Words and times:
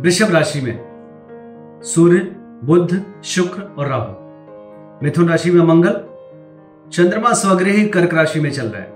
वृषभ 0.00 0.30
राशि 0.30 0.60
में 0.60 1.80
सूर्य, 1.84 2.18
बुध, 2.64 3.22
शुक्र 3.24 3.62
और 3.78 3.86
राहु। 3.86 4.12
मिथुन 5.04 5.28
राशि 5.28 5.50
में 5.50 5.62
मंगल, 5.62 5.92
चंद्रमा 6.90 7.32
स्वग्रही 7.32 7.86
कर्क 7.88 8.14
राशि 8.14 8.40
में 8.40 8.50
चल 8.50 8.66
रहा 8.66 8.82
है। 8.82 8.90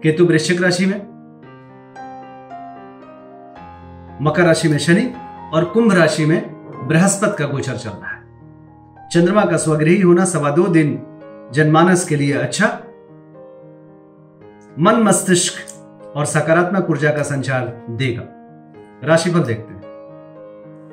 केतु 0.00 0.24
वृश्चिक 0.24 0.62
राशि 0.62 0.86
में, 0.86 0.96
मकर 4.22 4.42
राशि 4.42 4.68
में 4.68 4.78
शनि 4.78 5.14
और 5.54 5.64
कुंभ 5.64 5.92
राशि 5.92 6.26
में 6.26 6.54
बृहस्पति 6.88 7.36
का 7.38 7.46
गोचर 7.46 7.76
चल 7.76 7.90
रहा 7.90 8.10
है। 8.10 8.22
चंद्रमा 9.08 9.44
का 9.44 9.56
स्वग्रही 9.56 10.00
होना 10.00 10.24
सवा 10.24 10.50
दो 10.50 10.66
दिन 10.66 11.02
जनमानस 11.54 12.08
के 12.08 12.16
लिए 12.16 12.32
अच्छा। 12.32 12.66
मन 14.78 15.02
मस्तिष्क 15.02 15.54
और 16.16 16.24
सकारात्मक 16.24 16.90
ऊर्जा 16.90 17.10
का 17.10 17.22
संचार 17.22 17.86
देगा। 17.90 18.22
राशिफल 19.08 19.40
देखते 19.40 19.74
हैं। 19.74 19.85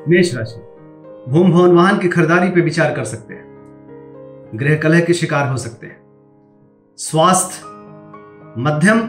मेष 0.09 0.35
राशि 0.35 1.31
भूम 1.31 1.51
भवन 1.51 1.71
वाहन 1.71 1.97
की 1.97 2.07
खरीदारी 2.07 2.49
पर 2.49 2.61
विचार 2.61 2.93
कर 2.93 3.03
सकते 3.03 3.33
हैं। 3.33 4.51
गृह 4.55 4.77
कलह 4.77 5.01
के 5.01 5.13
शिकार 5.13 5.47
हो 5.47 5.57
सकते 5.57 5.87
हैं। 5.87 6.01
स्वास्थ्य, 6.97 7.61
मध्यम, 8.57 8.99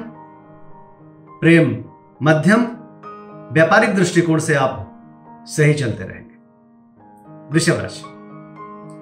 प्रेम, 1.41 1.84
मध्यम, 2.23 2.67
व्यापारिक 3.53 3.95
दृष्टिकोण 3.95 4.39
से 4.39 4.55
आप 4.55 4.91
सही 5.47 5.75
चलते 5.75 6.05
रहेंगे। 6.05 6.34
वृषभ 7.53 7.81
राशि। 7.83 8.03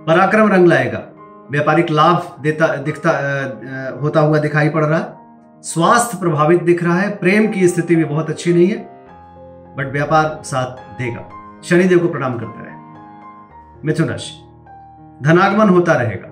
पराक्रम 0.07 0.53
रंग 0.53 0.67
लाएगा। 0.67 0.99
व्यापारिक 1.51 1.91
लाभ 1.91 2.37
देता, 2.41 2.67
दिखता 2.77 3.11
होता 4.03 4.21
हुआ 4.21 4.39
दिखाई 4.39 4.69
पड़ 4.69 4.85
रहा 4.85 4.99
है। 4.99 5.63
स्वास्थ्य 5.63 6.19
प्रभावित 6.19 6.63
दिख 6.63 6.85
रहा 6.85 6.97
है। 6.97 7.17
प्रेम 7.17 7.53
की 7.53 7.69
स्थिति 7.69 7.97
भी 7.97 8.05
बहुत 8.05 8.31
अच्छी 8.31 8.55
नहीं 8.55 8.69
है, 8.69 8.79
बट 9.77 9.91
व्यापार 9.93 10.43
साथ 10.45 10.99
देगा। 10.99 11.29
शनिदेव 11.65 11.99
को 11.99 12.09
प्रणाम 12.09 12.39
करते 12.39 12.65
रहे। 12.65 12.77
मिथुन 13.85 14.09
राशि। 14.09 14.43
धनागमन 15.23 15.69
होता 15.69 15.93
रहेगा। 15.93 16.29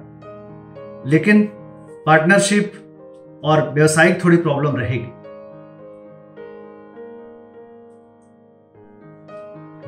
लेकिन 1.06 1.48
पार्टनरशिप 2.06 2.72
और 3.44 3.70
व्यवसायिक 3.70 4.24
थोड़ी 4.24 4.36
प्रॉब्लम 4.36 4.76
रहेगी। 4.76 5.12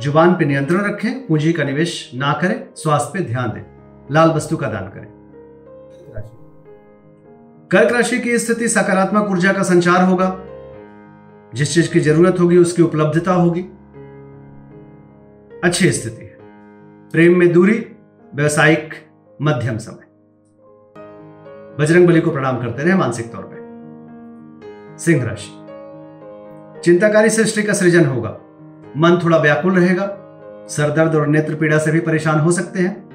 ज़ुबान 0.01 0.35
पे 0.35 0.45
नियंत्रण 0.45 0.81
रखें, 0.81 1.27
पूंजी 1.27 1.53
का 1.53 1.65
निवेश 1.65 2.11
ना 2.15 2.33
करें, 2.33 2.69
स्वास्थ्य 2.77 3.11
पे 3.13 3.25
ध्यान 3.25 3.48
दें। 3.48 3.63
लाल 4.13 4.31
वस्तु 4.31 4.57
का 4.57 4.67
दान 4.67 4.89
करें। 4.89 5.07
कर्क 7.70 7.93
राशि 7.93 8.19
की 8.19 8.39
स्थिति 8.39 8.69
सकारात्मक 8.69 9.31
ऊर्जा 9.31 9.53
का 9.53 9.63
संचार 9.63 10.05
होगा। 10.05 10.39
जिस 11.55 11.75
चीज़ 11.75 11.93
की 11.93 12.01
ज़रूरत 12.01 12.37
होगी, 12.41 12.57
उसकी 12.57 12.83
उपलब्धता 12.83 13.33
होगी। 13.33 13.65
अच्छी 15.64 15.92
स्थिति 15.92 16.24
है। 16.24 16.36
प्रेम 17.10 17.38
में 17.38 17.52
दूरी, 17.52 17.96
व्यवसायिक 18.34 18.94
मध्यम 19.42 19.78
समय। 19.78 20.06
बजरंग 21.78 22.06
बली 22.06 22.20
को 22.20 22.30
प्रणाम 22.30 22.58
करते 22.58 22.83
रहे 22.83 22.95
मानसिक 22.95 23.33
तौर 23.33 23.42
पर 23.42 23.62
सिंह 24.98 25.24
राशि। 25.24 25.51
चिंताकारी 26.80 27.30
सृष्टि 27.30 27.62
का 27.62 27.72
सृजन 27.72 28.05
होगा। 28.05 28.30
मन 28.96 29.20
थोड़ा 29.24 29.39
व्याकुल 29.39 29.78
रहेगा। 29.78 30.08
सरदर्द 30.68 31.14
और 31.14 31.27
नेत्र 31.27 31.55
पीड़ा 31.55 31.78
से 31.78 31.92
भी 31.92 32.01
परेशान 32.01 32.40
हो 32.40 32.52
सकते 32.52 32.78
हैं। 32.78 33.08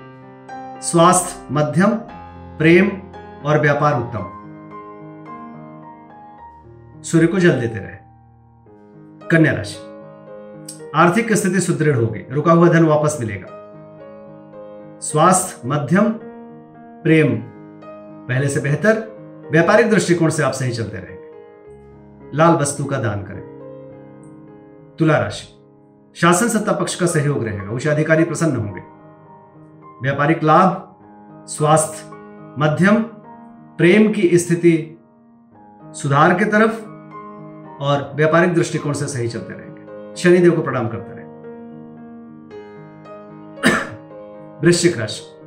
स्वास्थ्य 0.81 1.47
मध्यम, 1.51 1.89
प्रेम 2.57 2.87
और 3.45 3.59
व्यापार 3.59 3.93
उत्तम। 3.93 4.23
सूर्य 7.01 7.27
को 7.27 7.39
जल 7.39 7.61
देते 7.61 7.79
रहे। 7.79 7.97
कन्या 9.27 9.53
राशि। 9.53 9.96
आर्थिक 10.97 11.33
स्थिति 11.33 11.59
सुदृढ़ 11.59 11.95
होगी, 11.95 12.25
रुका 12.31 12.51
हुआ 12.51 12.69
धन 12.69 12.85
वापस 12.85 13.17
मिलेगा। 13.19 13.47
स्वास्थ्य, 14.99 15.67
मध्यम, 15.69 16.09
प्रेम, 17.03 17.37
पहले 18.27 18.47
से 18.47 18.59
बेहतर, 18.59 19.17
व्यापारिक 19.51 19.89
दृष्टिकोण 19.89 20.29
से 20.29 20.43
आप 20.43 20.51
सही 20.51 20.71
चलते 20.71 20.97
रहेंगे। 20.97 22.37
लाल 22.37 22.53
वस्तु 22.53 22.85
का 22.85 22.97
दान 22.97 23.23
करें। 23.23 23.41
तुला 24.99 25.17
राशि, 25.17 25.47
शासन 26.15 26.47
सत्ता 26.47 26.71
पक्ष 26.71 26.95
का 26.95 27.05
सहयोग 27.05 27.43
रहेगा, 27.43 27.71
उच्च 27.71 27.87
अधिकारी 27.87 28.23
प्रसन्न 28.23 28.55
होंगे। 28.55 28.81
व्यापारिक 30.01 30.43
लाभ, 30.43 30.95
स्वास्थ्य, 31.47 32.11
मध्यम, 32.59 33.03
प्रेम 33.77 34.13
की 34.13 34.37
स्थिति 34.37 34.97
सुधार 35.85 36.33
की 36.33 36.45
तरफ़ 36.45 36.85
और 37.83 38.11
व्यापारिक 38.15 38.53
दृष्टिकोण 38.53 38.93
से 38.93 39.07
सही 39.07 39.27
चलते 39.27 39.53
रहेंगे 39.53 39.66
शनिदेव 40.17 40.51
को 40.51 40.61
प्रणाम 40.61 40.87
करते 40.87 41.11
रहे। 41.11 41.27
वृश्चिक 44.61 44.97
राशि। 44.97 45.37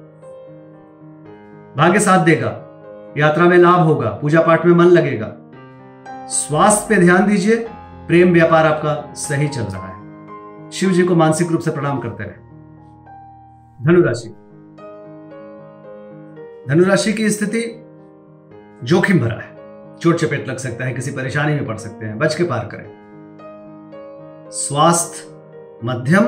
भाग्य 1.76 2.00
साथ 2.00 2.24
देगा, 2.24 2.66
यात्रा 3.16 3.44
में 3.44 3.58
लाभ 3.58 3.80
होगा 3.80 4.10
पूजा 4.10 4.40
पाठ 4.40 4.66
में 4.66 4.74
मन 4.74 4.84
लगेगा। 4.84 5.36
स्वास्थ्य 6.26 6.86
पे 6.88 7.00
ध्यान 7.00 7.26
दीजिए, 7.26 7.66
प्रेम 8.06 8.32
व्यापार 8.32 8.66
आपका 8.66 9.14
सही 9.14 9.48
चल 9.48 9.62
रहा 9.62 9.86
है। 9.86 10.00
शिव 10.70 10.90
जी 10.90 11.02
को 11.02 11.14
मानसिक 11.14 11.52
रूप 11.52 11.60
से 11.60 11.70
प्रणाम 11.70 12.00
करते 12.00 12.24
रहे। 12.24 12.50
धनुराशि। 13.84 14.28
धनुराशि 16.68 17.12
की 17.12 17.30
स्थिति 17.30 17.84
जोखिम 18.86 19.18
भरा 19.18 19.40
है। 19.40 19.56
चोट 19.96 20.16
चपेट 20.16 20.48
लग 20.48 20.56
सकता 20.56 20.84
है, 20.84 20.92
किसी 20.92 21.10
परेशानी 21.10 21.54
में 21.54 21.66
पड़ 21.66 21.76
सकते 21.76 22.06
हैं, 22.06 22.18
बच 22.18 22.34
के 22.34 22.44
पार 22.44 22.66
करें। 22.66 22.99
स्वास्थ्य, 24.50 25.30
मध्यम, 25.84 26.24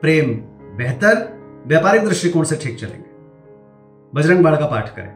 प्रेम, 0.00 0.28
बेहतर, 0.76 1.42
व्यापारिक 1.66 2.04
दृष्टिकोण 2.04 2.44
से 2.44 2.56
ठीक 2.56 2.78
चलेंगे। 2.78 3.10
बजरंग 4.14 4.44
बाण 4.44 4.56
का 4.56 4.66
पाठ 4.66 4.96
करें। 4.96 5.12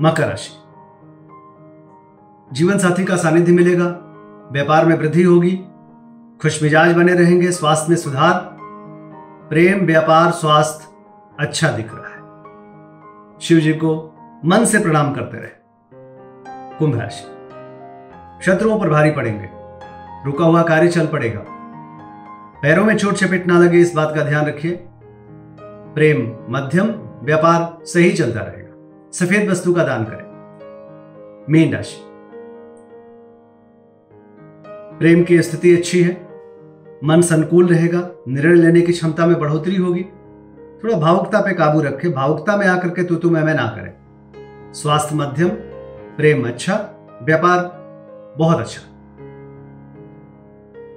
मकर 0.00 0.28
राशि। 0.28 0.50
जीवन 2.52 2.78
साथी 2.78 3.04
का 3.04 3.16
सानिध्य 3.16 3.52
मिलेगा, 3.52 3.86
व्यापार 4.52 4.84
में 4.84 4.98
वृद्धि 4.98 5.22
होगी, 5.22 5.56
खुश 6.42 6.62
मिजाज 6.62 6.96
बने 6.96 7.14
रहेंगे, 7.14 7.52
स्वास्थ्य 7.52 7.86
में 7.88 7.96
सुधार, 7.96 8.56
प्रेम, 9.50 9.86
व्यापार, 9.86 10.30
स्वास्थ्य 10.30 10.94
अच्छा 11.40 11.68
दिख 11.68 11.90
रहा 11.94 12.08
है। 12.08 12.20
शिव 13.40 13.58
जी 13.58 13.72
को 13.72 14.16
मन 14.44 14.64
से 14.64 14.78
प्रणाम 14.78 15.14
करते 15.14 15.36
रहे। 15.36 15.50
कुंभ 16.78 17.00
राशि। 17.00 17.24
शत्रुओं 18.42 18.80
पर 18.80 18.88
भारी 18.88 19.10
पड़ेंगे। 19.10 19.59
रुका 20.26 20.44
हुआ 20.44 20.62
कार्य 20.62 20.88
चल 20.88 21.06
पड़ेगा। 21.06 21.44
पैरों 22.62 22.84
में 22.84 22.96
चोट 22.96 23.14
चपेट 23.14 23.46
ना 23.46 23.58
लगे, 23.58 23.78
इस 23.78 23.94
बात 23.94 24.12
का 24.14 24.24
ध्यान 24.24 24.46
रखिए। 24.46 24.84
प्रेम 25.94 26.36
मध्यम, 26.48 26.86
व्यापार 27.22 27.84
सही 27.84 28.12
चलता 28.12 28.40
रहेगा। 28.40 28.74
सफ़ेद 29.12 29.50
वस्तु 29.50 29.74
का 29.74 29.84
दान 29.84 30.04
करें। 30.04 30.30
मीन 31.50 31.74
राशि। 31.74 32.04
प्रेम 34.98 35.24
की 35.24 35.42
स्थिति 35.42 35.76
अच्छी 35.76 36.02
है। 36.02 36.28
मन 37.04 37.20
संकुल 37.20 37.66
रहेगा। 37.66 38.10
निर्णय 38.28 38.54
लेने 38.54 38.80
की 38.80 38.92
क्षमता 38.92 39.26
में 39.26 39.40
बढ़ोतरी 39.40 39.76
होगी। 39.76 40.06
थोड़ा 40.84 40.96
भावुकता 40.98 41.40
पे 41.40 41.52
काबू 41.52 41.80
रखे 41.80 42.08
भावुकता 42.08 42.56
में 42.56 42.66
आकर 42.66 42.88
के 42.88 43.02
तू 43.02 43.30
मैं 43.30 43.42
मैं 43.42 43.54
ना 43.54 43.66
करें। 43.66 43.94
स्वास्थ्य 44.74 45.14
मध्यम, 45.14 45.48
प्रेम 46.16 46.46
अच्छा 46.46 46.94
व्यापार 47.22 47.80
बहुत 48.38 48.60
अच्छा। 48.60 48.89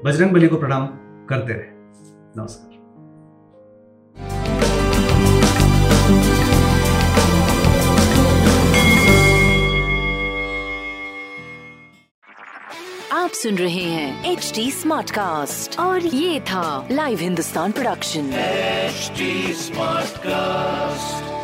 बजरंग 0.03 0.31
बली 0.31 0.47
को 0.47 0.57
प्रणाम 0.57 0.87
करते 1.29 1.53
रहे। 1.53 1.67
नमस्कार। 2.37 2.73
आप 13.11 13.29
सुन 13.29 13.55
रहे 13.55 13.83
हैं 13.83 14.31
एच 14.31 14.51
डी 14.55 14.71
स्मार्ट 14.71 15.11
कास्ट 15.11 15.79
और 15.79 15.99
ये 15.99 16.39
था 16.41 16.87
live 16.91 17.19
Hindustan 17.19 17.71
production 17.71 18.33
H 18.33 19.11
smart 19.57 20.07
Smartcast. 20.07 21.42